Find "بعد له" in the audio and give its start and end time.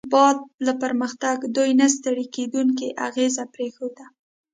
0.13-0.73